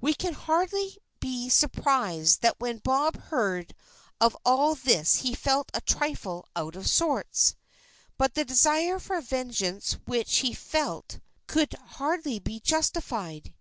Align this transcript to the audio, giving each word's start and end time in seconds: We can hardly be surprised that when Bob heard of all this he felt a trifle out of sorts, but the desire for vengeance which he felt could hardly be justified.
We 0.00 0.12
can 0.14 0.34
hardly 0.34 0.98
be 1.20 1.48
surprised 1.48 2.40
that 2.42 2.58
when 2.58 2.78
Bob 2.78 3.16
heard 3.26 3.76
of 4.20 4.36
all 4.44 4.74
this 4.74 5.18
he 5.18 5.36
felt 5.36 5.70
a 5.72 5.80
trifle 5.82 6.48
out 6.56 6.74
of 6.74 6.88
sorts, 6.88 7.54
but 8.18 8.34
the 8.34 8.44
desire 8.44 8.98
for 8.98 9.20
vengeance 9.20 9.98
which 10.04 10.38
he 10.38 10.52
felt 10.52 11.20
could 11.46 11.74
hardly 11.74 12.40
be 12.40 12.58
justified. 12.58 13.50